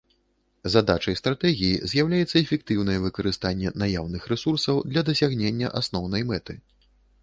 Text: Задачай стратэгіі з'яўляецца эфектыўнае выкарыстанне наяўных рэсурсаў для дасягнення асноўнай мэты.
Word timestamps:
Задачай 0.75 1.17
стратэгіі 1.19 1.83
з'яўляецца 1.91 2.33
эфектыўнае 2.43 2.97
выкарыстанне 3.05 3.77
наяўных 3.85 4.21
рэсурсаў 4.35 4.85
для 4.93 5.01
дасягнення 5.13 5.75
асноўнай 5.83 6.21
мэты. 6.33 6.63